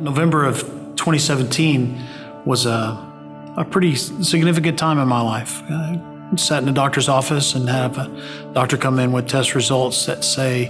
[0.00, 0.60] November of
[0.96, 2.02] 2017
[2.44, 2.96] was a,
[3.56, 5.62] a pretty significant time in my life.
[5.68, 6.00] I
[6.36, 10.24] sat in a doctor's office and have a doctor come in with test results that
[10.24, 10.68] say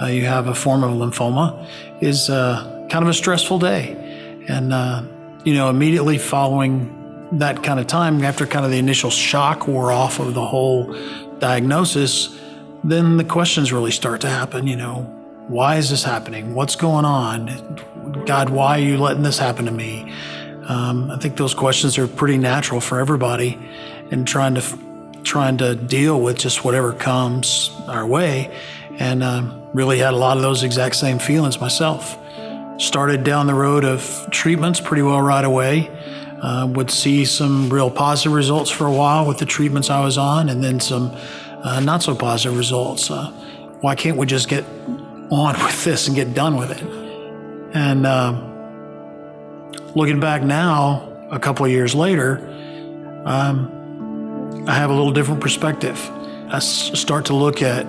[0.00, 1.66] uh, you have a form of lymphoma
[2.00, 4.44] is uh, kind of a stressful day.
[4.48, 5.02] And, uh,
[5.44, 6.94] you know, immediately following
[7.32, 10.96] that kind of time, after kind of the initial shock wore off of the whole
[11.38, 12.38] diagnosis,
[12.84, 14.66] then the questions really start to happen.
[14.66, 15.17] You know,
[15.48, 16.54] why is this happening?
[16.54, 18.24] What's going on?
[18.26, 20.12] God, why are you letting this happen to me?
[20.66, 23.58] Um, I think those questions are pretty natural for everybody,
[24.10, 24.62] and trying to
[25.24, 28.54] trying to deal with just whatever comes our way,
[28.98, 32.18] and um, really had a lot of those exact same feelings myself.
[32.78, 35.90] Started down the road of treatments pretty well right away.
[36.42, 40.18] Uh, would see some real positive results for a while with the treatments I was
[40.18, 41.10] on, and then some
[41.64, 43.10] uh, not so positive results.
[43.10, 43.32] Uh,
[43.80, 44.64] why can't we just get
[45.30, 46.82] on with this and get done with it?
[47.74, 48.48] And um,
[49.94, 52.38] looking back now, a couple of years later,
[53.24, 55.98] um, I have a little different perspective.
[56.50, 57.86] I start to look at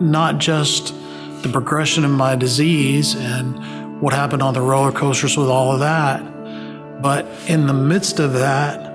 [0.00, 0.94] not just
[1.42, 5.80] the progression of my disease and what happened on the roller coasters with all of
[5.80, 6.20] that,
[7.02, 8.92] but in the midst of that,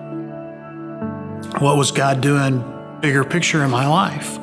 [1.59, 2.64] what was God doing
[3.02, 4.38] bigger picture in my life?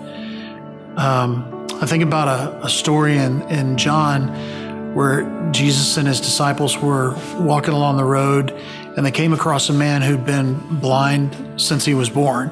[0.97, 6.79] Um, I think about a, a story in, in John where Jesus and his disciples
[6.79, 8.53] were walking along the road
[8.97, 12.49] and they came across a man who'd been blind since he was born.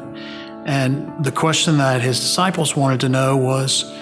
[0.66, 3.92] And the question that his disciples wanted to know was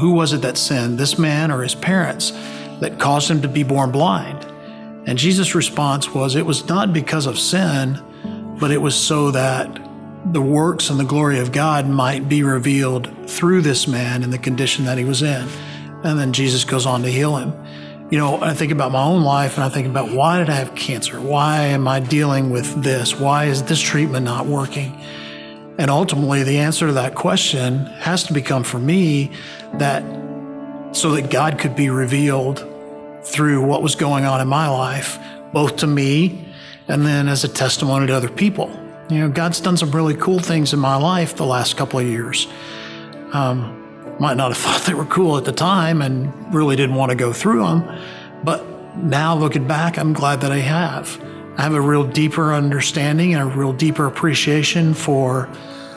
[0.00, 2.32] who was it that sinned, this man or his parents,
[2.80, 4.44] that caused him to be born blind?
[5.06, 8.02] And Jesus' response was it was not because of sin,
[8.58, 9.68] but it was so that
[10.26, 14.38] the works and the glory of God might be revealed through this man in the
[14.38, 15.46] condition that he was in.
[16.02, 17.52] And then Jesus goes on to heal him.
[18.10, 20.54] You know, I think about my own life and I think about why did I
[20.54, 21.20] have cancer?
[21.20, 23.18] Why am I dealing with this?
[23.18, 24.98] Why is this treatment not working?
[25.78, 29.32] And ultimately, the answer to that question has to become for me
[29.74, 30.04] that
[30.92, 32.64] so that God could be revealed
[33.24, 35.18] through what was going on in my life,
[35.52, 36.52] both to me
[36.86, 38.70] and then as a testimony to other people.
[39.10, 42.06] You know, God's done some really cool things in my life the last couple of
[42.06, 42.46] years.
[43.32, 47.10] Um, might not have thought they were cool at the time and really didn't want
[47.10, 48.00] to go through them,
[48.42, 48.64] but
[48.96, 51.22] now looking back, I'm glad that I have.
[51.56, 55.48] I have a real deeper understanding and a real deeper appreciation for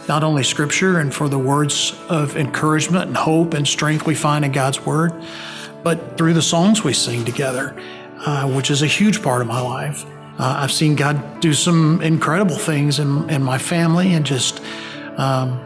[0.08, 4.46] not only scripture and for the words of encouragement and hope and strength we find
[4.46, 5.14] in God's word,
[5.84, 7.76] but through the songs we sing together,
[8.26, 10.06] uh, which is a huge part of my life.
[10.40, 14.62] Uh, I've seen God do some incredible things in, in my family and just
[15.18, 15.60] um,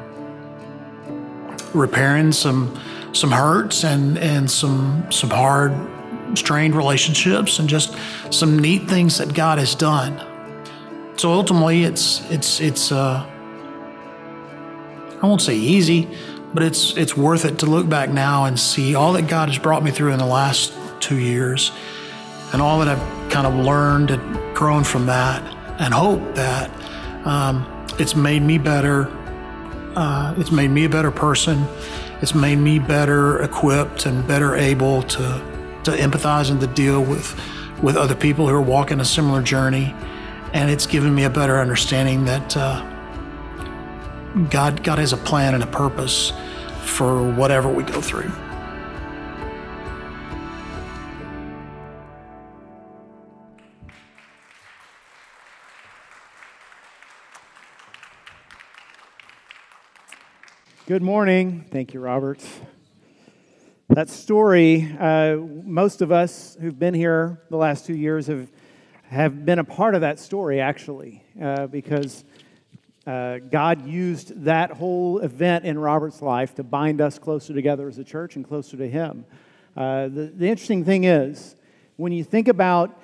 [1.73, 2.79] repairing some
[3.13, 5.73] some hurts and and some some hard
[6.37, 7.97] strained relationships and just
[8.29, 10.25] some neat things that God has done.
[11.17, 13.25] So ultimately, it's it's it's uh,
[15.21, 16.07] I won't say easy,
[16.53, 19.57] but it's it's worth it to look back now and see all that God has
[19.57, 21.73] brought me through in the last two years,
[22.53, 25.41] and all that I've kind of learned and grown from that,
[25.79, 26.69] and hope that
[27.25, 27.65] um,
[27.99, 29.07] it's made me better.
[29.95, 31.65] Uh, it's made me a better person.
[32.21, 35.51] It's made me better equipped and better able to
[35.83, 37.39] to empathize and to deal with
[37.81, 39.93] with other people who are walking a similar journey,
[40.53, 42.57] and it's given me a better understanding that.
[42.57, 42.87] Uh,
[44.49, 46.31] God, God has a plan and a purpose
[46.83, 48.31] for whatever we go through.
[60.87, 61.63] Good morning.
[61.69, 62.43] Thank you, Robert.
[63.89, 68.51] That story, uh, most of us who've been here the last two years have,
[69.03, 72.23] have been a part of that story, actually, uh, because
[73.05, 77.99] uh, God used that whole event in Robert's life to bind us closer together as
[77.99, 79.23] a church and closer to Him.
[79.77, 81.55] Uh, the, the interesting thing is,
[81.97, 82.99] when you think about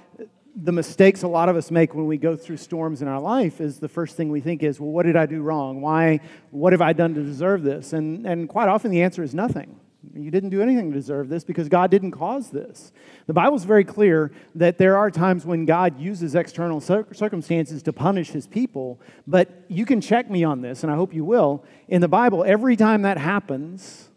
[0.60, 3.62] the mistakes a lot of us make when we go through storms in our life
[3.62, 6.20] is the first thing we think is well what did i do wrong why
[6.50, 9.80] what have i done to deserve this and, and quite often the answer is nothing
[10.16, 12.92] you didn't do anything to deserve this because God didn't cause this.
[13.26, 18.30] The Bible's very clear that there are times when God uses external circumstances to punish
[18.30, 21.64] his people, but you can check me on this, and I hope you will.
[21.88, 24.10] In the Bible, every time that happens,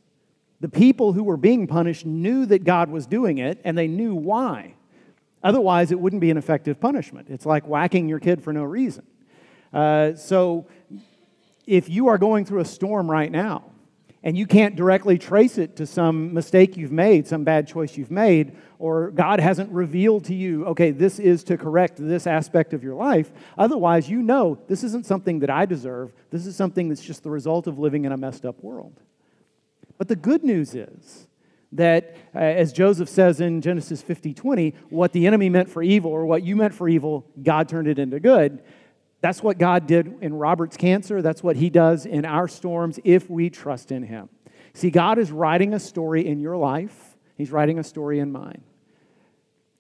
[0.61, 4.15] the people who were being punished knew that God was doing it, and they knew
[4.15, 4.75] why.
[5.43, 7.29] Otherwise, it wouldn't be an effective punishment.
[7.31, 9.07] It's like whacking your kid for no reason.
[9.73, 10.67] Uh, so,
[11.67, 13.71] if you are going through a storm right now,
[14.23, 18.11] and you can't directly trace it to some mistake you've made, some bad choice you've
[18.11, 22.83] made, or God hasn't revealed to you, okay, this is to correct this aspect of
[22.83, 23.33] your life.
[23.57, 26.13] Otherwise, you know this isn't something that I deserve.
[26.31, 29.01] This is something that's just the result of living in a messed up world.
[29.97, 31.27] But the good news is
[31.73, 36.11] that, uh, as Joseph says in Genesis 50 20, what the enemy meant for evil
[36.11, 38.63] or what you meant for evil, God turned it into good.
[39.21, 41.21] That's what God did in Robert's cancer.
[41.23, 44.29] That's what he does in our storms if we trust in him.
[44.73, 48.63] See, God is writing a story in your life, he's writing a story in mine.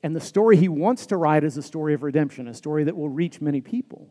[0.02, 2.96] And the story he wants to write is a story of redemption, a story that
[2.96, 4.08] will reach many people.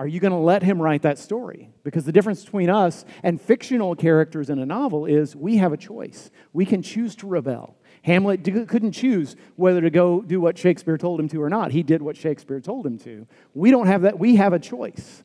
[0.00, 1.68] Are you going to let him write that story?
[1.84, 5.76] Because the difference between us and fictional characters in a novel is we have a
[5.76, 6.30] choice.
[6.54, 7.76] We can choose to rebel.
[8.00, 11.72] Hamlet couldn't choose whether to go do what Shakespeare told him to or not.
[11.72, 13.26] He did what Shakespeare told him to.
[13.52, 14.18] We don't have that.
[14.18, 15.22] We have a choice.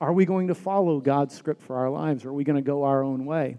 [0.00, 2.62] Are we going to follow God's script for our lives or are we going to
[2.62, 3.56] go our own way?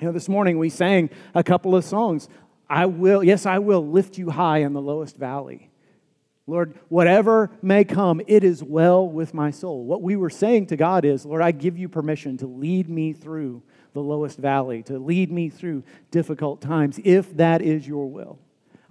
[0.00, 2.28] You know, this morning we sang a couple of songs.
[2.68, 5.69] I will, yes, I will lift you high in the lowest valley.
[6.46, 9.84] Lord, whatever may come, it is well with my soul.
[9.84, 13.12] What we were saying to God is, Lord, I give you permission to lead me
[13.12, 18.38] through the lowest valley, to lead me through difficult times, if that is your will.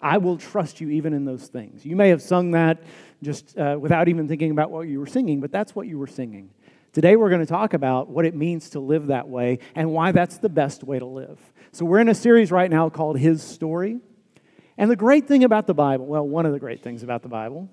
[0.01, 1.86] I will trust you even in those things.
[1.86, 2.81] You may have sung that
[3.22, 6.07] just uh, without even thinking about what you were singing, but that's what you were
[6.07, 6.52] singing.
[6.94, 10.12] Today, we're going to talk about what it means to live that way and why
[10.12, 11.40] that's the best way to live.
[11.72, 14.00] So, we're in a series right now called His Story.
[14.80, 17.28] And the great thing about the Bible, well, one of the great things about the
[17.28, 17.70] Bible,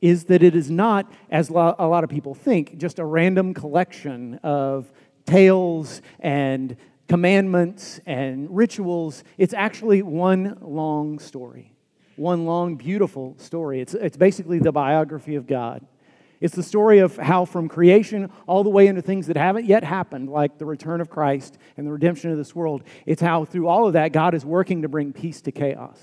[0.00, 4.40] is that it is not, as a lot of people think, just a random collection
[4.42, 4.90] of
[5.24, 6.76] tales and
[7.06, 9.22] commandments and rituals.
[9.38, 11.72] It's actually one long story,
[12.16, 13.80] one long, beautiful story.
[13.80, 15.86] It's, it's basically the biography of God.
[16.40, 19.84] It's the story of how, from creation all the way into things that haven't yet
[19.84, 23.68] happened, like the return of Christ and the redemption of this world, it's how, through
[23.68, 25.98] all of that, God is working to bring peace to chaos.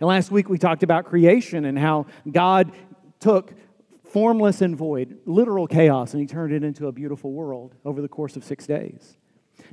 [0.00, 2.72] And last week we talked about creation and how God
[3.18, 3.52] took
[4.04, 8.08] formless and void, literal chaos, and he turned it into a beautiful world over the
[8.08, 9.16] course of six days.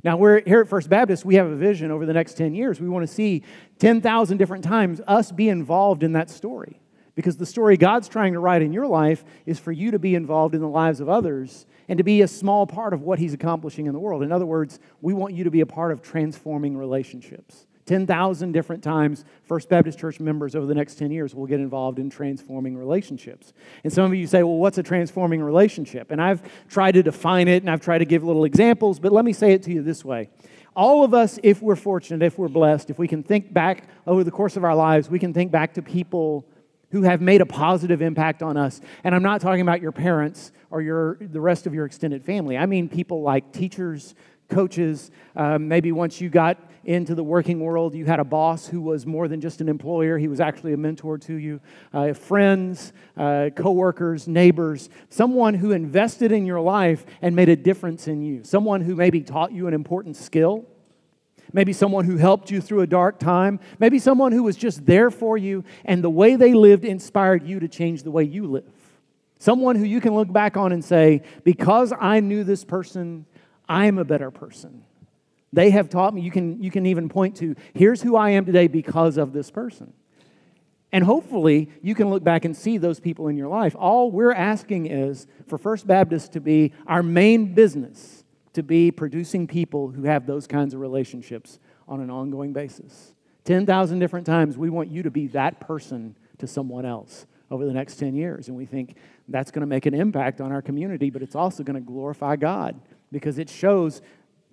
[0.02, 2.80] Now, we're here at First Baptist, we have a vision over the next 10 years.
[2.80, 3.44] We want to see
[3.78, 6.81] 10,000 different times us be involved in that story.
[7.14, 10.14] Because the story God's trying to write in your life is for you to be
[10.14, 13.34] involved in the lives of others and to be a small part of what He's
[13.34, 14.22] accomplishing in the world.
[14.22, 17.66] In other words, we want you to be a part of transforming relationships.
[17.86, 21.98] 10,000 different times, First Baptist Church members over the next 10 years will get involved
[21.98, 23.52] in transforming relationships.
[23.82, 26.12] And some of you say, well, what's a transforming relationship?
[26.12, 29.24] And I've tried to define it and I've tried to give little examples, but let
[29.24, 30.30] me say it to you this way.
[30.74, 34.24] All of us, if we're fortunate, if we're blessed, if we can think back over
[34.24, 36.46] the course of our lives, we can think back to people
[36.92, 38.80] who have made a positive impact on us.
[39.02, 42.56] And I'm not talking about your parents or your, the rest of your extended family.
[42.56, 44.14] I mean people like teachers,
[44.48, 45.10] coaches.
[45.34, 49.06] Um, maybe once you got into the working world, you had a boss who was
[49.06, 51.60] more than just an employer, he was actually a mentor to you.
[51.94, 58.08] Uh, friends, uh, coworkers, neighbors, someone who invested in your life and made a difference
[58.08, 58.42] in you.
[58.44, 60.66] Someone who maybe taught you an important skill.
[61.52, 63.60] Maybe someone who helped you through a dark time.
[63.78, 67.60] Maybe someone who was just there for you, and the way they lived inspired you
[67.60, 68.72] to change the way you live.
[69.38, 73.26] Someone who you can look back on and say, because I knew this person,
[73.68, 74.84] I'm a better person.
[75.52, 78.46] They have taught me, you can, you can even point to, here's who I am
[78.46, 79.92] today because of this person.
[80.92, 83.74] And hopefully, you can look back and see those people in your life.
[83.78, 88.21] All we're asking is for First Baptist to be our main business,
[88.52, 93.14] to be producing people who have those kinds of relationships on an ongoing basis.
[93.44, 97.72] 10,000 different times, we want you to be that person to someone else over the
[97.72, 98.48] next 10 years.
[98.48, 98.96] And we think
[99.28, 102.36] that's going to make an impact on our community, but it's also going to glorify
[102.36, 102.80] God
[103.10, 104.00] because it shows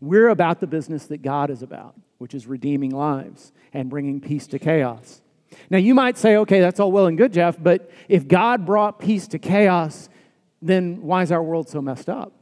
[0.01, 4.48] we're about the business that God is about, which is redeeming lives and bringing peace
[4.48, 5.22] to chaos.
[5.70, 9.00] Now, you might say, okay, that's all well and good, Jeff, but if God brought
[9.00, 10.10] peace to chaos,
[10.62, 12.34] then why is our world so messed up?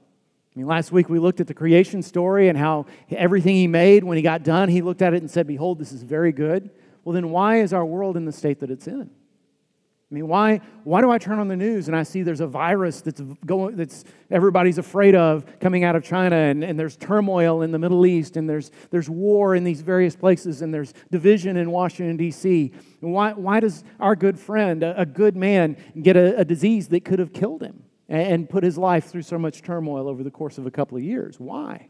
[0.57, 4.03] I mean, last week we looked at the creation story and how everything He made,
[4.03, 6.71] when He got done, He looked at it and said, Behold, this is very good.
[7.03, 9.01] Well, then why is our world in the state that it's in?
[9.03, 12.47] I mean, why, why do I turn on the news and I see there's a
[12.47, 17.61] virus that's going that's everybody's afraid of coming out of China and, and there's turmoil
[17.61, 21.55] in the Middle East and there's there's war in these various places and there's division
[21.57, 22.71] in Washington, D.C.
[23.01, 27.05] why, why does our good friend, a, a good man, get a, a, disease that
[27.05, 30.57] could have killed him and, put his life through so much turmoil over the course
[30.57, 31.39] of a couple of years?
[31.39, 31.89] Why?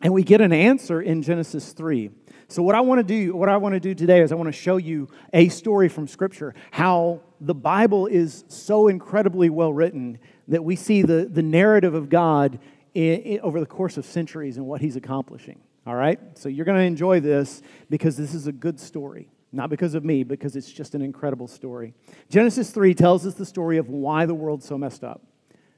[0.00, 2.10] And we get an answer in Genesis 3.
[2.48, 4.48] So what I want to do, what I want to do today is I want
[4.48, 10.18] to show you a story from scripture how the Bible is so incredibly well written
[10.48, 12.58] that we see the, the narrative of God
[12.92, 15.60] in, in, over the course of centuries and what he's accomplishing.
[15.86, 16.18] All right?
[16.34, 19.28] So you're going to enjoy this because this is a good story.
[19.54, 21.94] Not because of me, because it's just an incredible story.
[22.28, 25.22] Genesis 3 tells us the story of why the world's so messed up.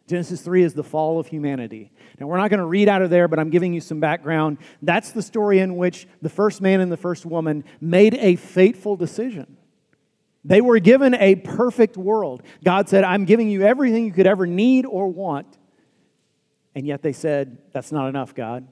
[0.08, 1.90] Genesis 3 is the fall of humanity.
[2.18, 4.58] Now, we're not going to read out of there, but I'm giving you some background.
[4.80, 8.96] That's the story in which the first man and the first woman made a fateful
[8.96, 9.56] decision.
[10.44, 12.42] They were given a perfect world.
[12.64, 15.58] God said, I'm giving you everything you could ever need or want.
[16.76, 18.68] And yet they said, That's not enough, God.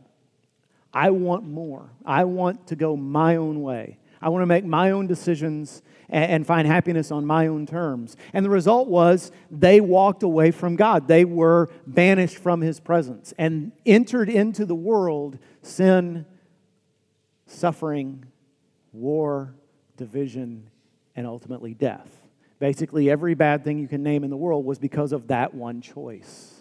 [0.93, 1.91] I want more.
[2.07, 3.99] I want to go my own way.
[4.25, 8.16] I want to make my own decisions and, find happiness on my own terms.
[8.33, 11.09] And the result was they walked away from God.
[11.09, 16.25] They were banished from his presence and entered into the world sin,
[17.47, 18.25] suffering,
[18.93, 19.54] war,
[19.99, 20.71] division,
[21.14, 22.09] and ultimately death.
[22.59, 25.83] Basically, every bad thing you can name in the world was because of that one
[25.83, 26.54] choice.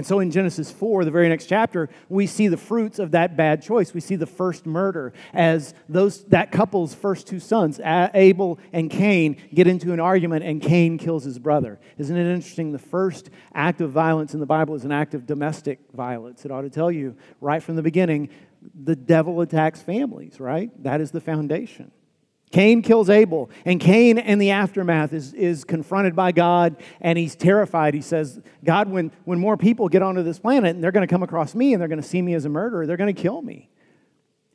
[0.00, 3.36] And so in Genesis 4, the very next chapter, we see the fruits of that
[3.36, 3.92] bad choice.
[3.92, 9.36] We see the first murder as those, that couple's first two sons, Abel and Cain,
[9.52, 11.78] get into an argument and Cain kills his brother.
[11.98, 12.72] Isn't it interesting?
[12.72, 16.46] The first act of violence in the Bible is an act of domestic violence.
[16.46, 18.30] It ought to tell you right from the beginning
[18.74, 20.70] the devil attacks families, right?
[20.82, 21.92] That is the foundation.
[22.52, 27.36] Cain kills Abel, and Cain, in the aftermath, is, is confronted by God, and he's
[27.36, 27.94] terrified.
[27.94, 31.12] He says, God, when, when more people get onto this planet, and they're going to
[31.12, 33.22] come across me, and they're going to see me as a murderer, they're going to
[33.22, 33.70] kill me.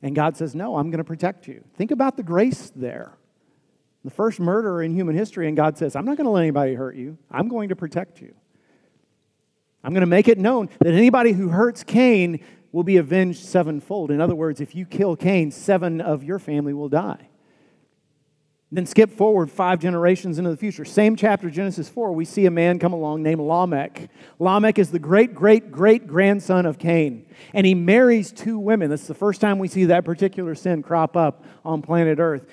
[0.02, 1.64] And God says, No, I'm going to protect you.
[1.76, 3.18] Think about the grace there.
[4.04, 6.74] The first murderer in human history, and God says, I'm not going to let anybody
[6.74, 8.36] hurt you, I'm going to protect you.
[9.86, 14.12] I'm going to make it known that anybody who hurts Cain will be avenged sevenfold.
[14.12, 17.30] In other words, if you kill Cain, seven of your family will die.
[18.76, 20.84] Then skip forward five generations into the future.
[20.84, 24.10] Same chapter, Genesis 4, we see a man come along named Lamech.
[24.38, 27.26] Lamech is the great, great, great grandson of Cain.
[27.54, 28.90] And he marries two women.
[28.90, 32.46] That's the first time we see that particular sin crop up on planet Earth.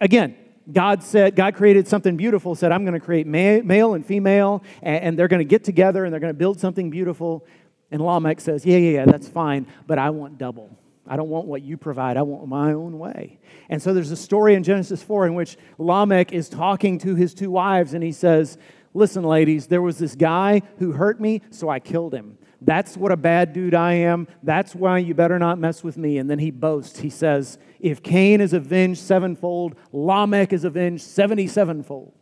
[0.00, 0.38] Again,
[0.72, 5.18] God said, God created something beautiful, said, I'm going to create male and female, and
[5.18, 7.46] they're going to get together and they're going to build something beautiful.
[7.90, 10.78] And Lamech says, Yeah, yeah, yeah, that's fine, but I want double.
[11.08, 12.16] I don't want what you provide.
[12.16, 13.40] I want my own way.
[13.70, 17.32] And so there's a story in Genesis 4 in which Lamech is talking to his
[17.32, 18.58] two wives and he says,
[18.94, 22.38] Listen, ladies, there was this guy who hurt me, so I killed him.
[22.60, 24.26] That's what a bad dude I am.
[24.42, 26.18] That's why you better not mess with me.
[26.18, 26.98] And then he boasts.
[26.98, 32.12] He says, If Cain is avenged sevenfold, Lamech is avenged 77fold.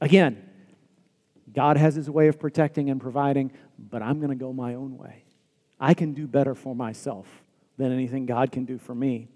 [0.00, 0.42] Again,
[1.52, 4.96] God has his way of protecting and providing, but I'm going to go my own
[4.96, 5.24] way.
[5.78, 7.26] I can do better for myself
[7.78, 9.28] than anything God can do for me.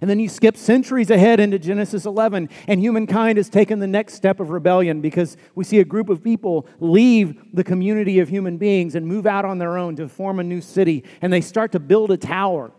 [0.00, 4.14] And then you skip centuries ahead into Genesis 11, and humankind has taken the next
[4.14, 8.56] step of rebellion because we see a group of people leave the community of human
[8.56, 11.72] beings and move out on their own to form a new city, and they start
[11.72, 12.72] to build a tower.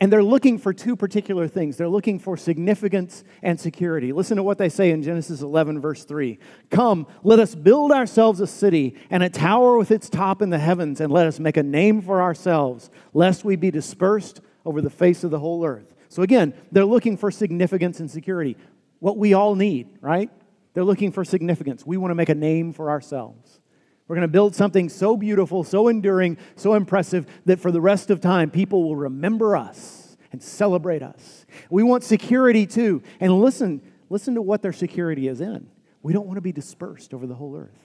[0.00, 1.76] And they're looking for two particular things.
[1.76, 4.12] They're looking for significance and security.
[4.12, 6.38] Listen to what they say in Genesis 11, verse 3.
[6.70, 10.58] Come, let us build ourselves a city and a tower with its top in the
[10.58, 14.90] heavens, and let us make a name for ourselves, lest we be dispersed over the
[14.90, 15.94] face of the whole earth.
[16.08, 18.56] So again, they're looking for significance and security.
[18.98, 20.30] What we all need, right?
[20.74, 21.84] They're looking for significance.
[21.86, 23.60] We want to make a name for ourselves.
[24.08, 28.10] We're going to build something so beautiful, so enduring, so impressive that for the rest
[28.10, 31.46] of time, people will remember us and celebrate us.
[31.70, 33.02] We want security too.
[33.20, 33.80] And listen,
[34.10, 35.68] listen to what their security is in.
[36.02, 37.78] We don't want to be dispersed over the whole earth.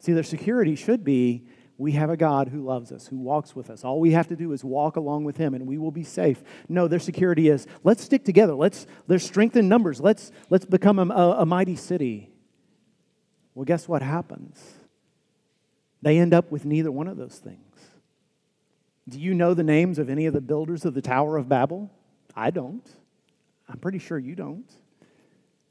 [0.00, 1.46] See, their security should be
[1.78, 3.84] we have a God who loves us, who walks with us.
[3.84, 6.42] All we have to do is walk along with him and we will be safe.
[6.68, 8.54] No, their security is let's stick together.
[8.54, 9.98] Let's there's strength in numbers.
[9.98, 12.30] Let's let's become a, a, a mighty city.
[13.54, 14.62] Well, guess what happens?
[16.02, 17.58] They end up with neither one of those things.
[19.08, 21.90] Do you know the names of any of the builders of the Tower of Babel?
[22.34, 22.86] I don't.
[23.68, 24.70] I'm pretty sure you don't.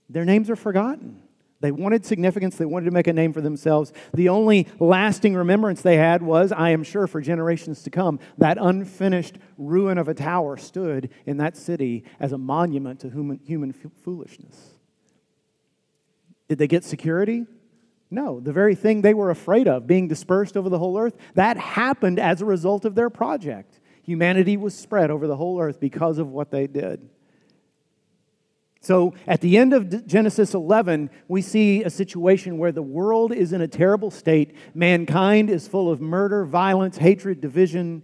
[0.09, 1.21] Their names are forgotten.
[1.61, 2.55] They wanted significance.
[2.55, 3.91] They wanted to make a name for themselves.
[4.13, 8.57] The only lasting remembrance they had was, I am sure, for generations to come, that
[8.59, 13.73] unfinished ruin of a tower stood in that city as a monument to human, human
[13.73, 14.73] foolishness.
[16.47, 17.45] Did they get security?
[18.11, 21.57] No, the very thing they were afraid of, being dispersed over the whole earth, that
[21.57, 23.79] happened as a result of their project.
[24.01, 27.07] Humanity was spread over the whole earth because of what they did.
[28.81, 33.51] So at the end of Genesis 11, we see a situation where the world is
[33.51, 34.55] in a terrible state.
[34.73, 38.03] Mankind is full of murder, violence, hatred, division,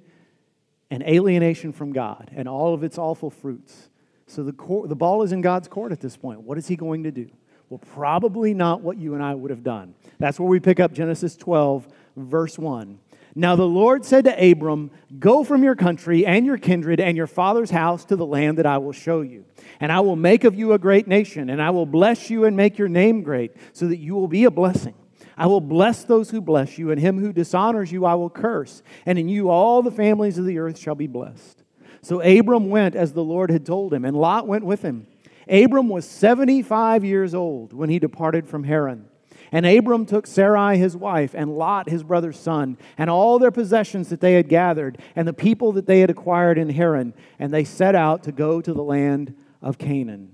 [0.91, 3.89] and alienation from God, and all of its awful fruits.
[4.27, 4.51] So the,
[4.87, 6.41] the ball is in God's court at this point.
[6.41, 7.29] What is He going to do?
[7.69, 9.95] Well, probably not what you and I would have done.
[10.19, 12.99] That's where we pick up Genesis 12, verse 1.
[13.37, 17.27] Now the Lord said to Abram, Go from your country and your kindred and your
[17.27, 19.45] father's house to the land that I will show you.
[19.81, 22.55] And I will make of you a great nation, and I will bless you and
[22.55, 24.93] make your name great, so that you will be a blessing.
[25.37, 28.81] I will bless those who bless you, and him who dishonors you I will curse.
[29.05, 31.61] And in you all the families of the earth shall be blessed.
[32.01, 35.07] So Abram went as the Lord had told him, and Lot went with him.
[35.49, 39.05] Abram was 75 years old when he departed from Haran.
[39.51, 44.09] And Abram took Sarai his wife, and Lot his brother's son, and all their possessions
[44.09, 47.63] that they had gathered, and the people that they had acquired in Haran, and they
[47.63, 50.33] set out to go to the land of Canaan.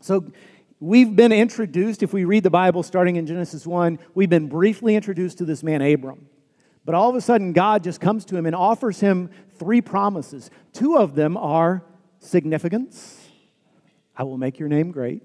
[0.00, 0.24] So
[0.80, 4.96] we've been introduced, if we read the Bible starting in Genesis 1, we've been briefly
[4.96, 6.26] introduced to this man, Abram.
[6.84, 10.50] But all of a sudden, God just comes to him and offers him three promises.
[10.72, 11.84] Two of them are
[12.18, 13.13] significance
[14.16, 15.22] I will make your name great,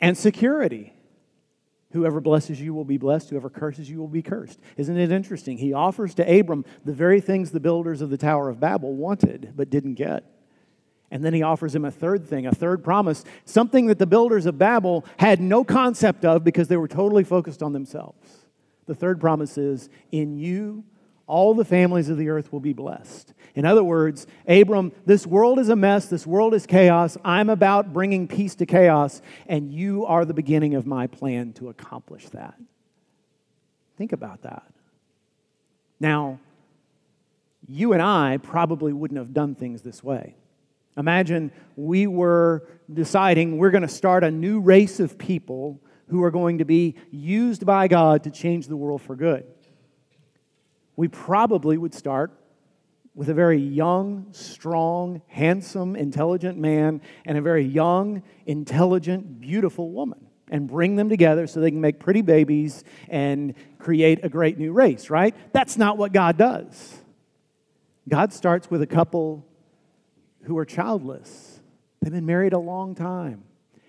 [0.00, 0.92] and security.
[1.92, 4.58] Whoever blesses you will be blessed, whoever curses you will be cursed.
[4.76, 5.56] Isn't it interesting?
[5.56, 9.52] He offers to Abram the very things the builders of the Tower of Babel wanted
[9.56, 10.24] but didn't get.
[11.10, 14.44] And then he offers him a third thing, a third promise, something that the builders
[14.44, 18.46] of Babel had no concept of because they were totally focused on themselves.
[18.86, 20.84] The third promise is In you,
[21.26, 23.34] all the families of the earth will be blessed.
[23.54, 27.16] In other words, Abram, this world is a mess, this world is chaos.
[27.24, 31.68] I'm about bringing peace to chaos, and you are the beginning of my plan to
[31.68, 32.54] accomplish that.
[33.96, 34.64] Think about that.
[35.98, 36.38] Now,
[37.68, 40.36] you and I probably wouldn't have done things this way.
[40.96, 46.30] Imagine we were deciding we're going to start a new race of people who are
[46.30, 49.44] going to be used by God to change the world for good.
[50.96, 52.32] We probably would start
[53.14, 60.26] with a very young, strong, handsome, intelligent man and a very young, intelligent, beautiful woman
[60.50, 64.72] and bring them together so they can make pretty babies and create a great new
[64.72, 65.34] race, right?
[65.52, 66.94] That's not what God does.
[68.08, 69.44] God starts with a couple
[70.42, 71.60] who are childless.
[72.00, 73.42] They've been married a long time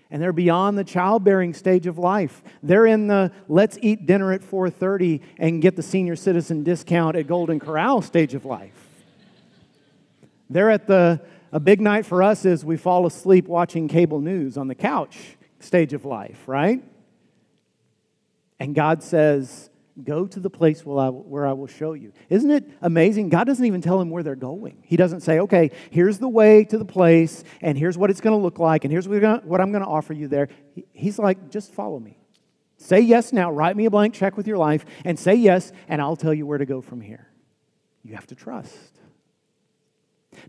[0.10, 2.44] and they're beyond the childbearing stage of life.
[2.64, 7.28] They're in the let's eat dinner at 4:30 and get the senior citizen discount at
[7.28, 8.88] Golden Corral stage of life.
[10.50, 14.58] They're at the, a big night for us is we fall asleep watching cable news
[14.58, 16.84] on the couch stage of life, right?
[18.60, 19.70] And God says,
[20.04, 22.14] Go to the place where I, where I will show you.
[22.30, 23.30] Isn't it amazing?
[23.30, 24.84] God doesn't even tell them where they're going.
[24.84, 28.38] He doesn't say, okay, here's the way to the place, and here's what it's going
[28.38, 30.50] to look like, and here's what, I'm going to offer you there.
[30.94, 32.20] He's like, just follow me.
[32.78, 33.52] Say yes now.
[33.52, 36.46] Write me a blank check with your life, and say yes, and I'll tell you
[36.46, 37.28] where to go from here.
[38.04, 38.92] You have to trust.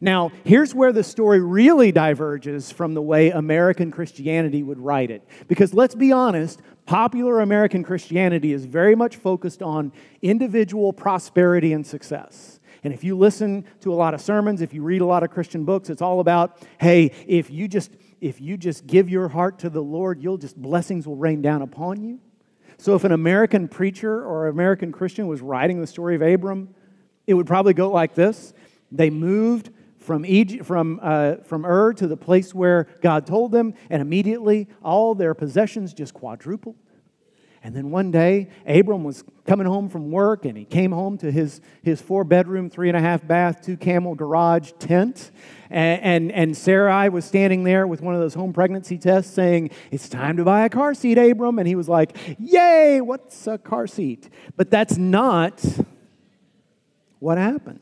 [0.01, 5.27] Now, here's where the story really diverges from the way American Christianity would write it.
[5.47, 11.87] Because let's be honest, popular American Christianity is very much focused on individual prosperity and
[11.87, 12.61] success.
[12.83, 15.31] And if you listen to a lot of sermons, if you read a lot of
[15.31, 17.91] Christian books, it's all about, hey, if you just
[18.23, 21.61] if you just give your heart to the Lord, you'll just blessings will rain down
[21.61, 22.21] upon you.
[22.79, 26.75] So if an American preacher or American Christian was writing the story of Abram,
[27.27, 28.55] it would probably go like this.
[28.91, 29.71] They moved
[30.09, 34.67] from, Egypt, from, uh, from Ur to the place where God told them, and immediately
[34.83, 36.77] all their possessions just quadrupled.
[37.63, 41.31] And then one day, Abram was coming home from work and he came home to
[41.31, 45.31] his, his four bedroom, three and a half bath, two camel garage tent.
[45.69, 49.73] And, and, and Sarai was standing there with one of those home pregnancy tests saying,
[49.91, 51.59] It's time to buy a car seat, Abram.
[51.59, 54.31] And he was like, Yay, what's a car seat?
[54.57, 55.63] But that's not
[57.19, 57.81] what happened.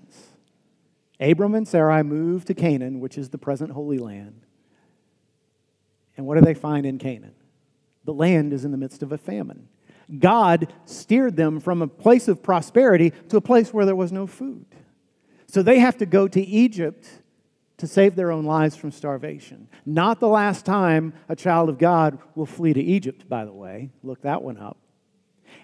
[1.20, 4.42] Abram and Sarai move to Canaan, which is the present Holy Land.
[6.16, 7.34] And what do they find in Canaan?
[8.04, 9.68] The land is in the midst of a famine.
[10.18, 14.26] God steered them from a place of prosperity to a place where there was no
[14.26, 14.66] food.
[15.48, 17.08] So they have to go to Egypt
[17.78, 19.68] to save their own lives from starvation.
[19.84, 23.90] Not the last time a child of God will flee to Egypt, by the way.
[24.02, 24.78] Look that one up.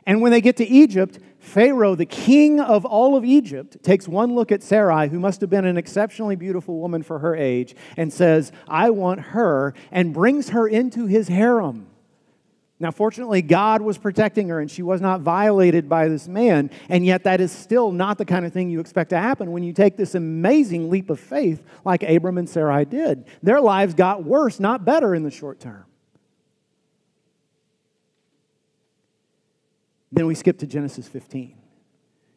[0.07, 4.35] And when they get to Egypt, Pharaoh, the king of all of Egypt, takes one
[4.35, 8.13] look at Sarai, who must have been an exceptionally beautiful woman for her age, and
[8.13, 11.89] says, I want her, and brings her into his harem.
[12.83, 16.69] Now, fortunately, God was protecting her and she was not violated by this man.
[16.89, 19.63] And yet, that is still not the kind of thing you expect to happen when
[19.63, 23.27] you take this amazing leap of faith like Abram and Sarai did.
[23.41, 25.85] Their lives got worse, not better in the short term.
[30.13, 31.57] Then we skip to Genesis 15.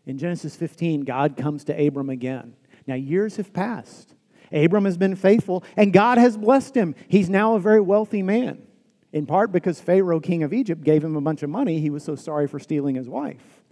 [0.06, 2.56] In Genesis 15, God comes to Abram again.
[2.88, 4.14] Now, years have passed.
[4.52, 6.96] Abram has been faithful, and God has blessed him.
[7.08, 8.62] He's now a very wealthy man,
[9.12, 11.80] in part because Pharaoh, king of Egypt, gave him a bunch of money.
[11.80, 13.65] He was so sorry for stealing his wife.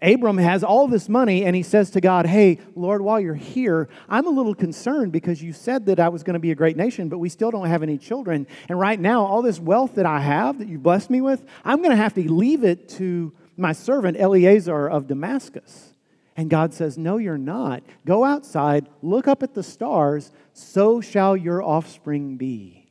[0.00, 3.88] Abram has all this money and he says to God, Hey, Lord, while you're here,
[4.08, 6.76] I'm a little concerned because you said that I was going to be a great
[6.76, 8.46] nation, but we still don't have any children.
[8.68, 11.78] And right now, all this wealth that I have that you blessed me with, I'm
[11.78, 15.94] going to have to leave it to my servant Eliezer of Damascus.
[16.36, 17.82] And God says, No, you're not.
[18.06, 22.88] Go outside, look up at the stars, so shall your offspring be.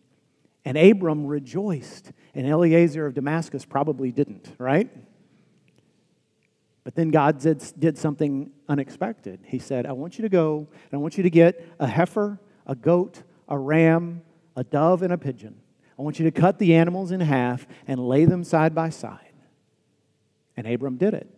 [0.66, 4.90] And Abram rejoiced, and Eliezer of Damascus probably didn't, right?
[6.88, 9.42] But then God did, did something unexpected.
[9.46, 12.40] He said, I want you to go and I want you to get a heifer,
[12.66, 14.22] a goat, a ram,
[14.56, 15.60] a dove, and a pigeon.
[16.00, 19.34] I want you to cut the animals in half and lay them side by side.
[20.56, 21.30] And Abram did it.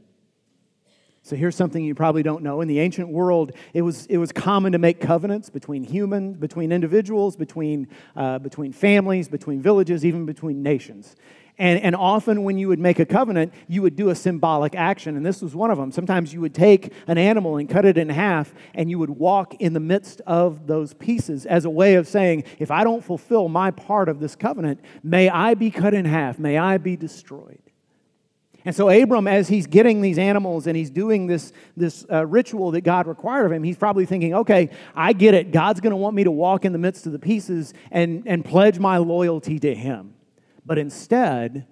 [1.29, 2.61] So here's something you probably don't know.
[2.61, 6.71] In the ancient world, it was, it was common to make covenants between humans, between
[6.71, 11.15] individuals, between, uh, between families, between villages, even between nations.
[11.59, 15.15] And, and often, when you would make a covenant, you would do a symbolic action,
[15.15, 15.91] and this was one of them.
[15.91, 19.53] Sometimes you would take an animal and cut it in half, and you would walk
[19.61, 23.49] in the midst of those pieces as a way of saying, If I don't fulfill
[23.49, 27.68] my part of this covenant, may I be cut in half, may I be destroyed.
[28.65, 32.71] And so, Abram, as he's getting these animals and he's doing this, this uh, ritual
[32.71, 35.51] that God required of him, he's probably thinking, okay, I get it.
[35.51, 38.43] God's going to want me to walk in the midst of the pieces and, and
[38.43, 40.13] pledge my loyalty to him.
[40.65, 41.67] But instead,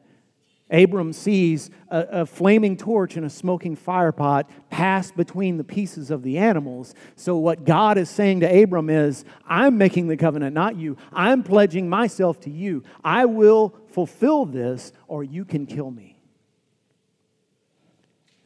[0.69, 6.23] Abram sees a, a, flaming torch and a smoking firepot pass between the pieces of
[6.23, 6.93] the animals.
[7.15, 10.97] So, what God is saying to Abram is, I'm making the covenant, not you.
[11.13, 12.83] I'm pledging myself to you.
[13.03, 16.16] I will fulfill this, or you can kill me.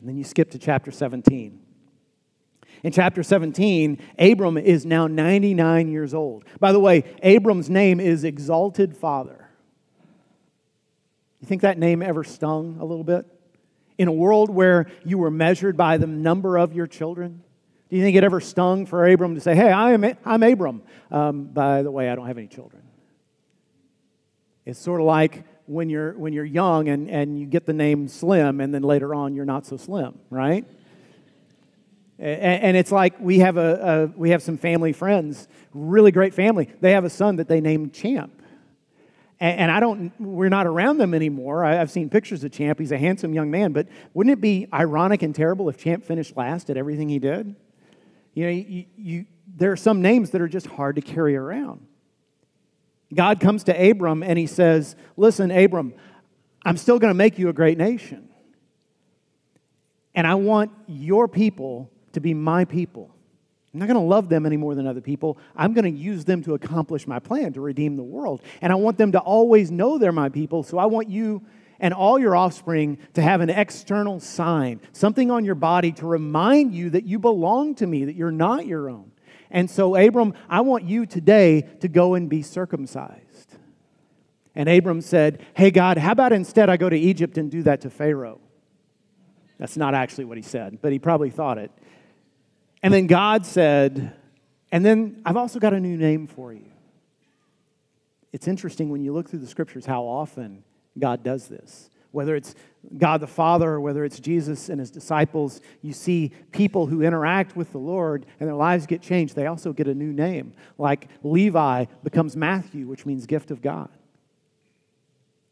[0.02, 1.60] And then you skip to chapter 17.
[2.84, 6.44] In chapter 17, Abram is now 99 years old.
[6.60, 9.48] By the way, Abram's name is Exalted Father.
[11.40, 13.28] You think that name ever stung a little bit?
[14.00, 17.44] In a world where you were measured by the number of your children?
[17.92, 20.82] Do you think it ever stung for Abram to say, Hey, I am, I'm Abram.
[21.12, 22.82] Um, by the way, I don't have any children.
[24.66, 28.08] It's sort of like when you're, when you're young and, and you get the name
[28.08, 30.66] Slim, and then later on you're not so slim, right?
[32.20, 36.70] And it's like we have, a, a, we have some family friends, really great family.
[36.80, 38.44] They have a son that they named Champ.
[39.40, 41.66] And, I don't, we're not around them anymore.
[41.66, 42.78] I, have seen pictures of Champ.
[42.78, 46.38] He's a handsome young man, but wouldn't it be ironic and terrible if Champ finished
[46.38, 47.56] last at everything he did?
[48.36, 49.26] You know, you, you,
[49.58, 51.88] there are some names that are just hard to carry around.
[53.13, 55.93] God comes to Abram and he says, Listen, Abram,
[56.63, 58.30] I'm still going to make you a great nation.
[60.13, 63.15] And I want your people to be my people.
[63.74, 65.38] I'm not going to love them any more than other people.
[65.56, 68.41] I'm going to use them to accomplish my plan to redeem the world.
[68.62, 70.63] And I want them to always know they're my people.
[70.63, 71.41] So I want you
[71.80, 76.74] and all your offspring to have an external sign, something on your body to remind
[76.74, 79.11] you that you belong to me, that you're not your own.
[79.52, 83.56] And so, Abram, I want you today to go and be circumcised.
[84.56, 87.82] And Abram said, Hey, God, how about instead I go to Egypt and do that
[87.82, 88.40] to Pharaoh?
[89.60, 91.72] That's not actually what he said, but he probably thought it.
[92.82, 94.16] And then God said,
[94.72, 96.66] and then I've also got a new name for you.
[98.34, 100.64] It's interesting when you look through the scriptures how often
[100.98, 101.91] God does this.
[102.12, 102.56] Whether it's
[102.97, 107.56] God the Father or whether it's Jesus and his disciples, you see people who interact
[107.56, 109.36] with the Lord and their lives get changed.
[109.36, 110.54] They also get a new name.
[110.78, 113.89] Like Levi becomes Matthew, which means gift of God.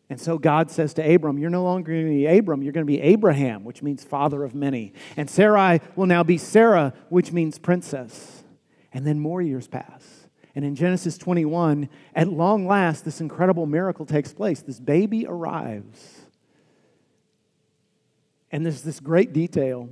[0.10, 2.86] And so God says to Abram, You're no longer going to be Abram, you're going
[2.86, 4.94] to be Abraham, which means father of many.
[5.16, 8.44] And Sarai will now be Sarah, which means princess.
[8.92, 10.28] And then more years pass.
[10.56, 14.62] And in Genesis 21, at long last, this incredible miracle takes place.
[14.62, 16.19] This baby arrives.
[18.52, 19.90] And there's this great detail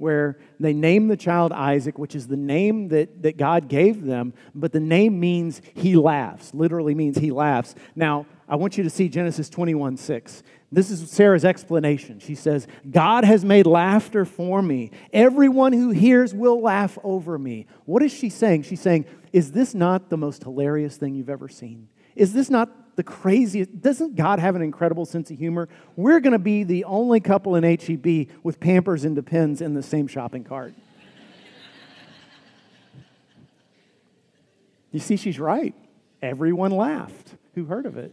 [0.00, 4.32] where they name the child Isaac, which is the name that, that God gave them,
[4.54, 7.74] but the name means he laughs, literally means he laughs.
[7.94, 10.42] Now, I want you to see Genesis 21 6.
[10.72, 12.18] This is Sarah's explanation.
[12.18, 14.90] She says, God has made laughter for me.
[15.12, 17.66] Everyone who hears will laugh over me.
[17.84, 18.62] What is she saying?
[18.62, 21.89] She's saying, Is this not the most hilarious thing you've ever seen?
[22.16, 23.80] Is this not the craziest?
[23.80, 25.68] Doesn't God have an incredible sense of humor?
[25.96, 29.82] We're going to be the only couple in HEB with Pampers and Depends in the
[29.82, 30.74] same shopping cart.
[34.92, 35.74] you see, she's right.
[36.22, 38.12] Everyone laughed who heard of it.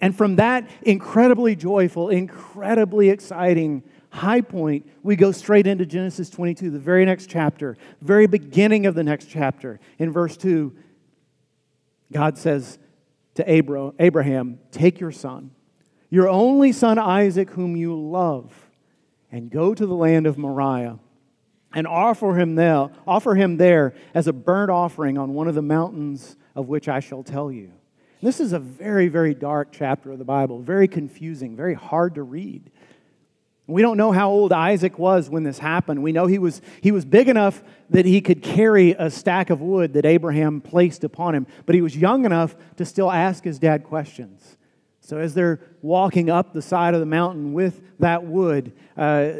[0.00, 6.70] And from that incredibly joyful, incredibly exciting high point, we go straight into Genesis 22,
[6.70, 9.80] the very next chapter, very beginning of the next chapter.
[9.98, 10.74] In verse 2,
[12.12, 12.78] God says
[13.34, 15.50] to Abraham, Take your son,
[16.10, 18.52] your only son Isaac, whom you love
[19.30, 20.98] and go to the land of Moriah
[21.74, 25.62] and offer him there, offer him there as a burnt offering on one of the
[25.62, 27.72] mountains of which I shall tell you.
[28.22, 32.22] This is a very, very dark chapter of the Bible, very confusing, very hard to
[32.22, 32.70] read.
[33.68, 36.02] We don't know how old Isaac was when this happened.
[36.02, 39.60] We know he was, he was big enough that he could carry a stack of
[39.60, 43.58] wood that Abraham placed upon him, but he was young enough to still ask his
[43.58, 44.56] dad questions.
[45.00, 49.32] So, as they're walking up the side of the mountain with that wood, uh,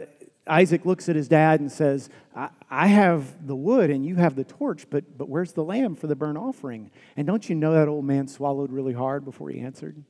[0.47, 4.37] Isaac looks at his dad and says, I, I have the wood and you have
[4.37, 6.91] the torch, but, but where's the lamb for the burnt offering?
[7.17, 10.03] And don't you know that old man swallowed really hard before he answered?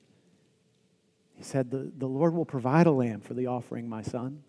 [1.36, 4.42] He said, the, the Lord will provide a lamb for the offering, my son.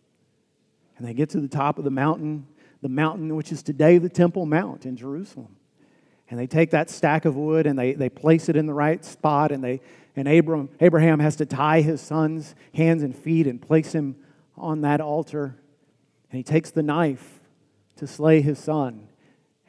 [0.97, 2.47] And they get to the top of the mountain,
[2.81, 5.55] the mountain which is today the Temple Mount in Jerusalem.
[6.29, 9.03] And they take that stack of wood and they, they place it in the right
[9.03, 9.81] spot, and, they,
[10.15, 14.15] and Abraham, Abraham has to tie his son's hands and feet and place him
[14.57, 15.55] on that altar.
[16.31, 17.39] And he takes the knife
[17.97, 19.07] to slay his son.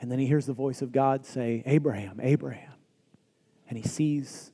[0.00, 2.72] And then he hears the voice of God say, Abraham, Abraham.
[3.68, 4.52] And he sees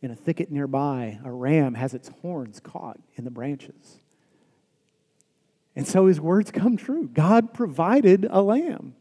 [0.00, 3.98] in a thicket nearby, a ram has its horns caught in the branches.
[5.74, 7.08] And so his words come true.
[7.08, 8.94] God provided a lamb.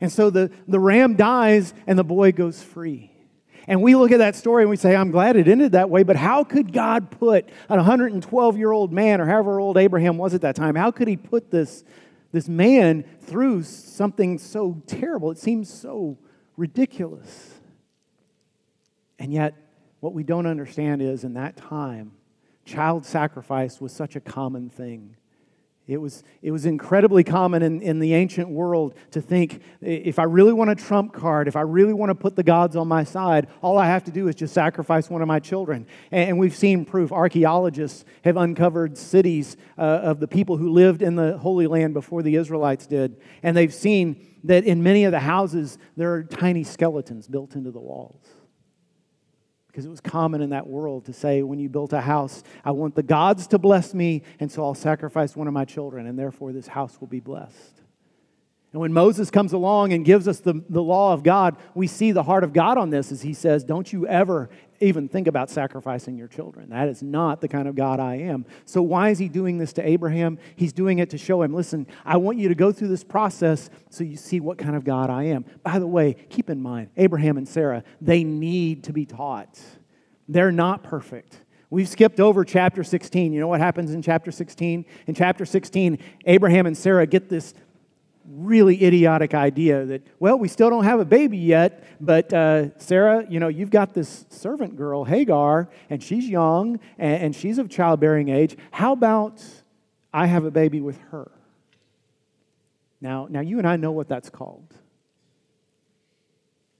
[0.00, 3.12] And so the, the ram dies and the boy goes free.
[3.68, 6.02] And we look at that story and we say, I'm glad it ended that way,
[6.02, 10.34] but how could God put an 112 year old man, or however old Abraham was
[10.34, 11.84] at that time, how could he put this,
[12.32, 15.30] this man through something so terrible?
[15.30, 16.18] It seems so
[16.56, 17.50] ridiculous.
[19.20, 19.54] And yet,
[20.02, 22.10] what we don't understand is in that time,
[22.64, 25.14] child sacrifice was such a common thing.
[25.86, 30.24] It was, it was incredibly common in, in the ancient world to think if I
[30.24, 33.04] really want a trump card, if I really want to put the gods on my
[33.04, 35.86] side, all I have to do is just sacrifice one of my children.
[36.10, 37.12] And, we've seen proof.
[37.12, 42.24] Archaeologists have uncovered cities uh, of the people who lived in the Holy Land before
[42.24, 43.20] the Israelites did.
[43.44, 47.70] And they've seen that in many of the houses, there are tiny skeletons built into
[47.70, 48.26] the walls
[49.72, 52.72] because it was common in that world to say, when you built a house, I
[52.72, 56.18] want the gods to bless me, and so I'll sacrifice one of my children, and
[56.18, 57.80] therefore this house will be blessed.
[58.72, 62.12] And when Moses comes along and gives us the, the law of God, we see
[62.12, 64.50] the heart of God on this as he says, Don't you ever
[64.82, 66.70] even think about sacrificing your children.
[66.70, 68.44] That is not the kind of God I am.
[68.64, 70.38] So, why is he doing this to Abraham?
[70.56, 73.70] He's doing it to show him, listen, I want you to go through this process
[73.90, 75.44] so you see what kind of God I am.
[75.62, 79.60] By the way, keep in mind, Abraham and Sarah, they need to be taught.
[80.28, 81.40] They're not perfect.
[81.70, 83.32] We've skipped over chapter 16.
[83.32, 84.84] You know what happens in chapter 16?
[85.06, 87.54] In chapter 16, Abraham and Sarah get this
[88.28, 93.26] really idiotic idea that, well, we still don't have a baby yet, but uh, Sarah,
[93.28, 97.68] you know, you've got this servant girl, Hagar, and she's young and, and she's of
[97.68, 98.56] childbearing age.
[98.70, 99.42] How about
[100.12, 101.30] I have a baby with her?
[103.00, 104.74] Now, now you and I know what that's called.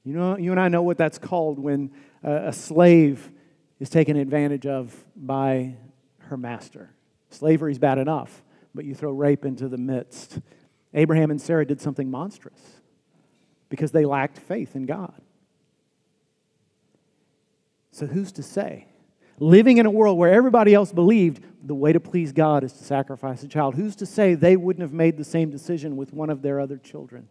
[0.05, 3.31] You know, you and I know what that's called when a, a slave
[3.79, 5.75] is taken advantage of by
[6.19, 6.91] her master.
[7.31, 8.43] Slavery is bad enough,
[8.75, 10.39] but you throw rape into the midst.
[10.95, 12.61] Abraham and Sarah did something monstrous
[13.69, 15.21] because they lacked faith in God.
[17.91, 18.87] So, who's to say?
[19.39, 22.85] Living in a world where everybody else believed the way to please God is to
[22.85, 26.31] sacrifice a child, who's to say they wouldn't have made the same decision with one
[26.31, 27.29] of their other children?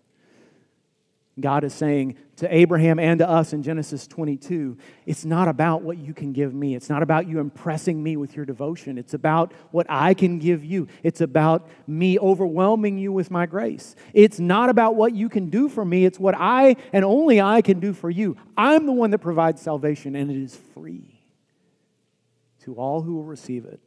[1.39, 5.97] God is saying to Abraham and to us in Genesis 22 it's not about what
[5.97, 6.75] you can give me.
[6.75, 8.97] It's not about you impressing me with your devotion.
[8.97, 10.87] It's about what I can give you.
[11.03, 13.95] It's about me overwhelming you with my grace.
[14.13, 16.03] It's not about what you can do for me.
[16.03, 18.35] It's what I and only I can do for you.
[18.57, 21.21] I'm the one that provides salvation, and it is free
[22.63, 23.79] to all who will receive it.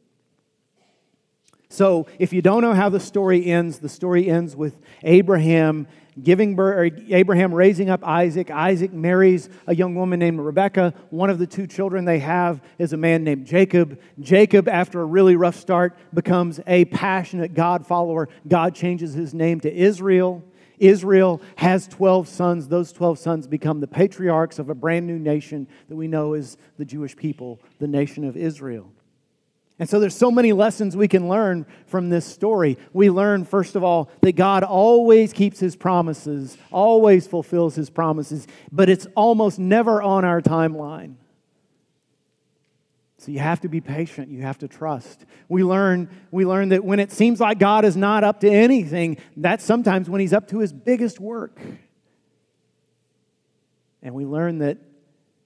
[1.69, 5.87] So, if you don't know how the story ends, the story ends with Abraham
[6.21, 8.49] giving birth, Abraham raising up Isaac.
[8.49, 10.93] Isaac marries a young woman named Rebecca.
[11.09, 13.99] One of the two children they have is a man named Jacob.
[14.19, 18.29] Jacob, after a really rough start, becomes a passionate God follower.
[18.47, 20.43] God changes his name to Israel.
[20.77, 22.67] Israel has 12 sons.
[22.67, 26.57] Those 12 sons become the patriarchs of a brand new nation that we know is
[26.77, 28.91] the Jewish people, the nation of Israel.
[29.77, 32.77] And so there's so many lessons we can learn from this story.
[32.93, 38.47] We learn, first of all, that God always keeps his promises, always fulfills his promises,
[38.71, 41.15] but it's almost never on our timeline.
[43.17, 45.25] So you have to be patient, you have to trust.
[45.49, 49.17] We learn, we learn that when it seems like God is not up to anything,
[49.35, 51.59] that's sometimes when he's up to his biggest work.
[54.03, 54.77] And we learn that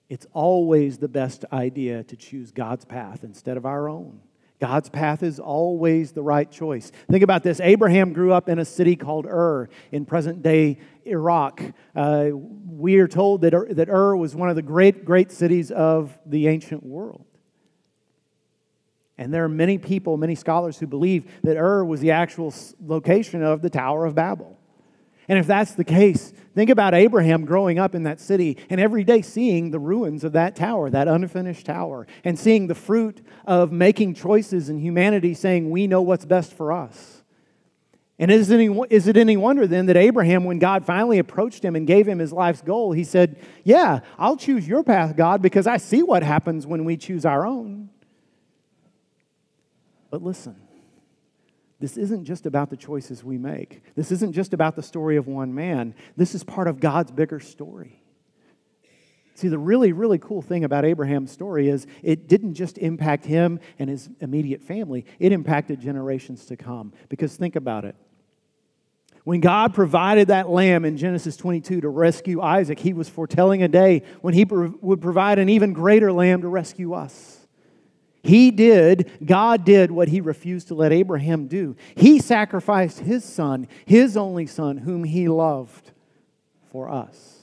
[0.10, 4.19] it's always the best idea to choose God's path instead of our own.
[4.60, 6.91] God's path is always the right choice.
[7.10, 11.62] Think about this Abraham grew up in a city called Ur in present day Iraq.
[11.95, 16.17] Uh, we are told that that Ur was one of the great, great cities of
[16.26, 17.26] the ancient world.
[19.17, 22.54] And there are many people, many scholars who believe that Ur was the actual
[22.86, 24.59] location of the Tower of Babel.
[25.29, 29.03] And if that's the case, think about Abraham growing up in that city and every
[29.03, 33.71] day seeing the ruins of that tower, that unfinished tower, and seeing the fruit of
[33.71, 37.23] making choices and humanity saying, We know what's best for us.
[38.17, 41.63] And is it, any, is it any wonder then that Abraham, when God finally approached
[41.63, 45.43] him and gave him his life's goal, he said, Yeah, I'll choose your path, God,
[45.43, 47.91] because I see what happens when we choose our own.
[50.09, 50.55] But listen,
[51.79, 53.81] this isn't just about the choices we make.
[53.95, 55.95] This isn't just about the story of one man.
[56.17, 58.01] This is part of God's bigger story.
[59.35, 63.61] See, the really, really cool thing about Abraham's story is it didn't just impact him
[63.79, 66.91] and his immediate family, it impacted generations to come.
[67.07, 67.95] Because think about it.
[69.23, 73.67] When God provided that lamb in Genesis 22 to rescue Isaac, he was foretelling a
[73.69, 77.38] day when he would provide an even greater lamb to rescue us.
[78.21, 81.75] He did, God did what he refused to let Abraham do.
[81.95, 85.91] He sacrificed his son, his only son, whom he loved,
[86.71, 87.38] for us.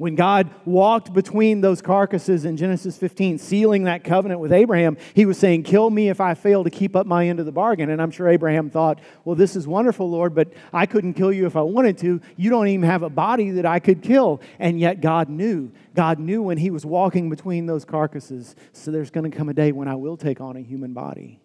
[0.00, 5.26] When God walked between those carcasses in Genesis 15, sealing that covenant with Abraham, he
[5.26, 7.90] was saying, Kill me if I fail to keep up my end of the bargain.
[7.90, 11.44] And I'm sure Abraham thought, Well, this is wonderful, Lord, but I couldn't kill you
[11.44, 12.22] if I wanted to.
[12.38, 14.40] You don't even have a body that I could kill.
[14.58, 15.70] And yet God knew.
[15.94, 18.56] God knew when he was walking between those carcasses.
[18.72, 21.42] So there's going to come a day when I will take on a human body,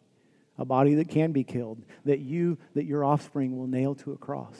[0.57, 4.17] a body that can be killed, that you, that your offspring will nail to a
[4.17, 4.55] cross.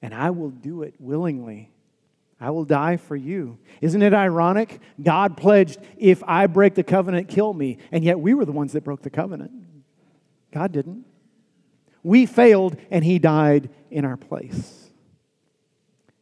[0.00, 1.72] And I will do it willingly
[2.40, 3.58] I will die for you.
[3.80, 4.80] Isn't it ironic?
[5.02, 7.78] God pledged, if I break the covenant, kill me.
[7.90, 9.52] And yet we were the ones that broke the covenant.
[10.52, 11.06] God didn't.
[12.02, 14.90] We failed, and He died in our place.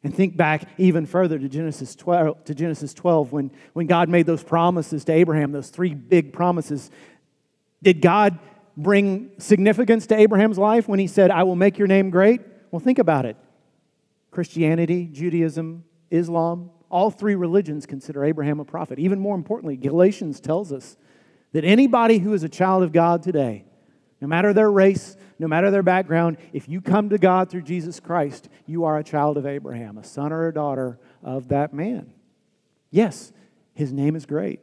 [0.05, 4.27] And think back even further to Genesis 12, to Genesis 12 when, when God made
[4.27, 6.91] those promises to Abraham, those three big promises.
[7.83, 8.39] Did God
[8.77, 12.41] bring significance to Abraham's life when He said, I will make your name great?
[12.71, 13.37] Well, think about it
[14.31, 18.99] Christianity, Judaism, Islam, all three religions consider Abraham a prophet.
[18.99, 20.97] Even more importantly, Galatians tells us
[21.53, 23.65] that anybody who is a child of God today,
[24.21, 27.99] no matter their race, no matter their background, if you come to God through Jesus
[28.01, 32.13] Christ, you are a child of Abraham, a son or a daughter of that man.
[32.91, 33.33] Yes,
[33.75, 34.61] his name is great.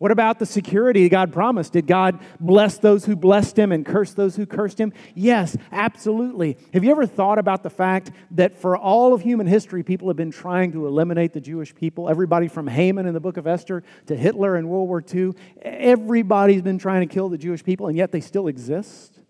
[0.00, 1.74] What about the security God promised?
[1.74, 4.94] Did God bless those who blessed him and curse those who cursed him?
[5.14, 6.56] Yes, absolutely.
[6.72, 10.16] Have you ever thought about the fact that for all of human history, people have
[10.16, 12.08] been trying to eliminate the Jewish people?
[12.08, 16.62] Everybody from Haman in the book of Esther to Hitler in World War II, everybody's
[16.62, 19.20] been trying to kill the Jewish people, and yet they still exist.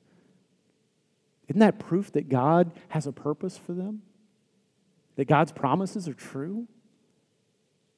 [1.49, 4.03] Isn't that proof that God has a purpose for them?
[5.17, 6.69] That God's promises are true?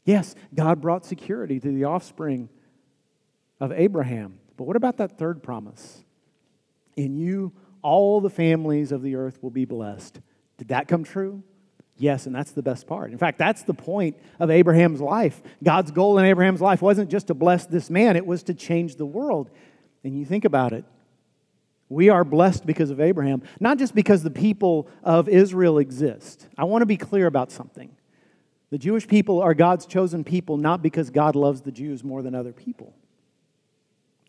[0.07, 2.49] Yes, God brought security to the offspring
[3.63, 4.41] of Abraham.
[4.57, 6.05] But what about that third promise?
[6.97, 10.21] In you, all the families of the earth will be blessed.
[10.59, 11.45] Did that come true?
[11.97, 13.13] Yes, and that's the best part.
[13.13, 15.41] In fact, that's the point of Abraham's life.
[15.63, 18.97] God's goal in Abraham's life wasn't just to bless this man, it was to change
[18.97, 19.49] the world.
[20.03, 20.85] And you think about it.
[21.89, 26.49] We are blessed because of Abraham, not just because the people of Israel exist.
[26.59, 27.95] I want to be clear about something.
[28.71, 32.35] The Jewish people are God's chosen people not because God loves the Jews more than
[32.35, 32.95] other people.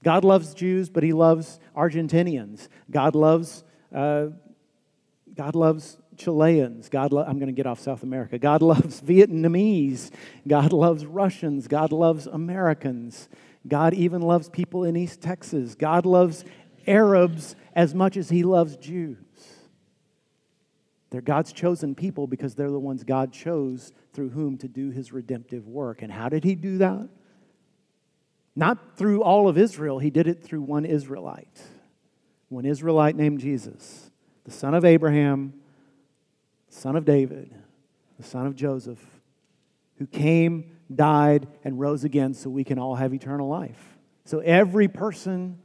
[0.04, 2.68] God loves Jews, but He loves Argentinians.
[2.92, 3.64] God loves,
[3.94, 4.28] uh,
[5.34, 6.90] God loves Chileans.
[6.90, 8.38] God, lo- I'm going to get off South America.
[8.38, 10.12] God loves Vietnamese.
[10.48, 11.68] God loves Russians.
[11.68, 13.30] God loves Americans.
[13.68, 15.76] God even loves people in East Texas.
[15.76, 16.44] God loves
[16.86, 19.18] Arabs as much as He loves Jews.
[21.10, 25.14] They're God's chosen people because they're the ones God chose through whom to do His
[25.14, 26.02] redemptive work.
[26.02, 27.08] And how did He do that?
[28.56, 31.62] Not through all of Israel, he did it through one Israelite.
[32.50, 34.12] One Israelite named Jesus,
[34.44, 35.54] the son of Abraham,
[36.70, 37.54] son of David,
[38.18, 39.04] the son of Joseph,
[39.98, 43.98] who came, died, and rose again so we can all have eternal life.
[44.26, 45.58] So every person,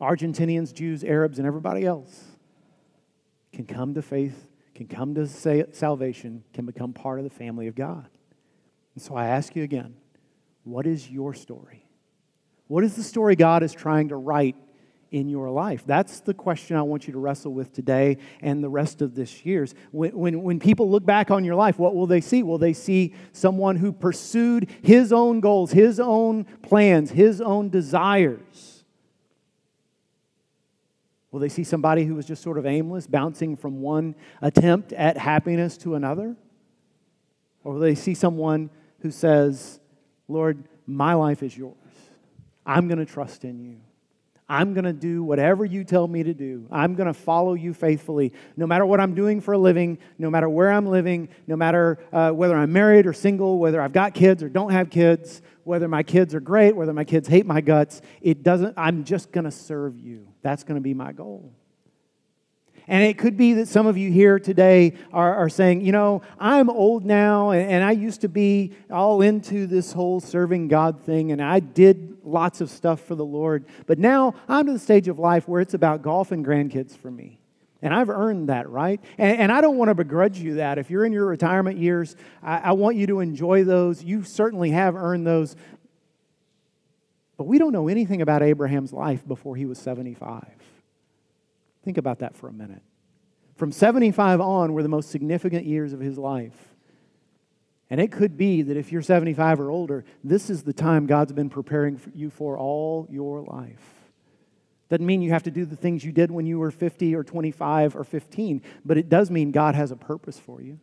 [0.00, 2.24] Argentinians, Jews, Arabs, and everybody else,
[3.52, 7.74] can come to faith, can come to salvation, can become part of the family of
[7.74, 8.08] God.
[8.94, 9.94] And so I ask you again
[10.64, 11.84] what is your story?
[12.72, 14.56] What is the story God is trying to write
[15.10, 15.84] in your life?
[15.84, 19.44] That's the question I want you to wrestle with today and the rest of this
[19.44, 19.74] year's.
[19.90, 22.42] When, when, when people look back on your life, what will they see?
[22.42, 28.84] Will they see someone who pursued his own goals, his own plans, his own desires?
[31.30, 35.18] Will they see somebody who was just sort of aimless, bouncing from one attempt at
[35.18, 36.36] happiness to another?
[37.64, 38.70] Or will they see someone
[39.00, 39.78] who says,
[40.26, 41.76] Lord, my life is yours.
[42.64, 43.76] I'm going to trust in you.
[44.48, 46.66] I'm going to do whatever you tell me to do.
[46.70, 50.28] I'm going to follow you faithfully, no matter what I'm doing for a living, no
[50.28, 54.12] matter where I'm living, no matter uh, whether I'm married or single, whether I've got
[54.12, 57.62] kids or don't have kids, whether my kids are great, whether my kids hate my
[57.62, 58.02] guts.
[58.20, 60.28] It doesn't, I'm just going to serve you.
[60.42, 61.52] That's going to be my goal.
[62.88, 66.22] And it could be that some of you here today are, are saying, you know,
[66.38, 71.00] I'm old now, and, and, I used to be all into this whole serving God
[71.00, 73.64] thing, and I did lots of stuff for the Lord.
[73.86, 77.10] But now I'm to the stage of life where it's about golf and grandkids for
[77.10, 77.38] me.
[77.82, 79.00] And I've earned that, right?
[79.18, 80.78] And, and I don't want to begrudge you that.
[80.78, 84.04] If you're in your retirement years, I, I want you to enjoy those.
[84.04, 85.56] You certainly have earned those.
[87.36, 90.44] But we don't know anything about Abraham's life before he was 75.
[91.84, 92.82] Think about that for a minute.
[93.56, 96.56] From 75 on were the most significant years of his life.
[97.90, 101.32] And it could be that if you're 75 or older, this is the time God's
[101.32, 104.02] been preparing you for all your life.
[104.88, 107.22] Doesn't mean you have to do the things you did when you were 50 or
[107.22, 110.78] 25 or 15, but it does mean God has a purpose for you.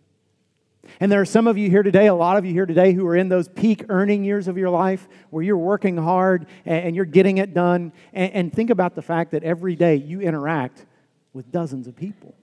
[0.99, 3.05] And there are some of you here today, a lot of you here today, who
[3.07, 7.05] are in those peak earning years of your life where you're working hard and you're
[7.05, 7.91] getting it done.
[8.13, 10.85] And think about the fact that every day you interact
[11.33, 12.35] with dozens of people.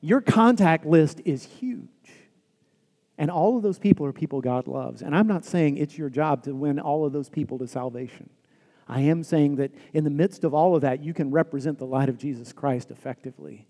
[0.00, 1.88] Your contact list is huge.
[3.18, 5.02] And all of those people are people God loves.
[5.02, 8.30] And I'm not saying it's your job to win all of those people to salvation.
[8.88, 11.86] I am saying that in the midst of all of that, you can represent the
[11.86, 13.66] light of Jesus Christ effectively.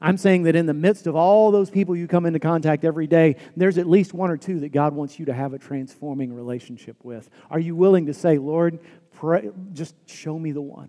[0.00, 3.06] I'm saying that in the midst of all those people you come into contact every
[3.06, 6.32] day, there's at least one or two that God wants you to have a transforming
[6.32, 7.28] relationship with.
[7.50, 8.78] Are you willing to say, Lord,
[9.12, 10.88] pray, just show me the one?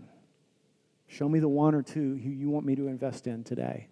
[1.11, 3.89] Show me the one or two who you want me to invest in today.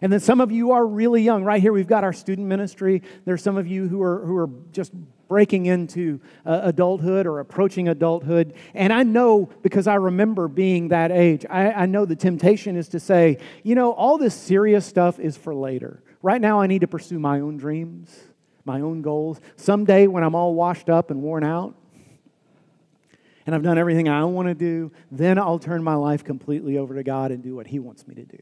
[0.00, 1.44] And then some of you are really young.
[1.44, 3.02] Right here, we've got our student ministry.
[3.26, 4.92] There's some of you who are, who are just
[5.28, 8.54] breaking into uh, adulthood or approaching adulthood.
[8.72, 12.88] And I know because I remember being that age, I, I know the temptation is
[12.88, 16.02] to say, you know, all this serious stuff is for later.
[16.22, 18.16] Right now, I need to pursue my own dreams,
[18.64, 19.42] my own goals.
[19.56, 21.74] Someday, when I'm all washed up and worn out,
[23.48, 26.94] and I've done everything I want to do, then I'll turn my life completely over
[26.94, 28.38] to God and do what He wants me to do.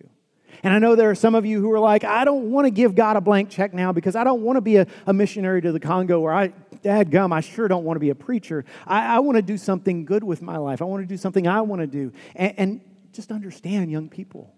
[0.64, 2.72] And I know there are some of you who are like, I don't want to
[2.72, 5.62] give God a blank check now because I don't want to be a, a missionary
[5.62, 6.48] to the Congo or I,
[6.82, 8.64] dad gum, I sure don't want to be a preacher.
[8.84, 10.82] I, I want to do something good with my life.
[10.82, 12.12] I want to do something I want to do.
[12.34, 12.80] And, and
[13.12, 14.52] just understand, young people,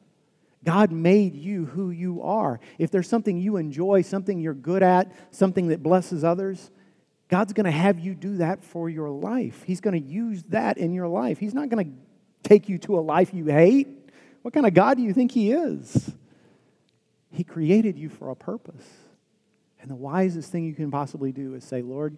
[0.64, 2.58] God made you who you are.
[2.78, 6.70] If there's something you enjoy, something you're good at, something that blesses others,
[7.28, 9.62] God's going to have you do that for your life.
[9.62, 11.38] He's going to use that in your life.
[11.38, 13.88] He's not going to take you to a life you hate.
[14.42, 16.10] What kind of God do you think He is?
[17.30, 18.86] He created you for a purpose.
[19.80, 22.16] And the wisest thing you can possibly do is say, Lord,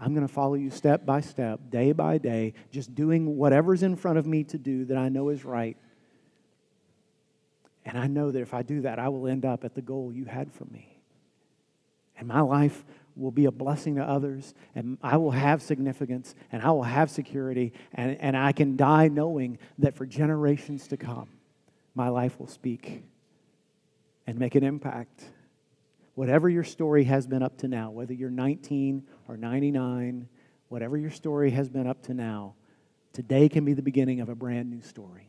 [0.00, 3.96] I'm going to follow you step by step, day by day, just doing whatever's in
[3.96, 5.76] front of me to do that I know is right.
[7.84, 10.12] And I know that if I do that, I will end up at the goal
[10.12, 11.00] you had for me.
[12.18, 12.84] And my life
[13.18, 17.10] will be a blessing to others, and I will have significance, and I will have
[17.10, 21.28] security, and, and I can die knowing that for generations to come,
[21.94, 23.02] my life will speak
[24.26, 25.24] and make an impact.
[26.14, 30.28] Whatever your story has been up to now, whether you're 19 or 99,
[30.68, 32.54] whatever your story has been up to now,
[33.12, 35.28] today can be the beginning of a brand new story.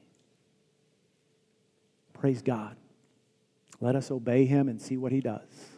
[2.14, 2.76] Praise God.
[3.80, 5.69] Let us obey him and see what he does.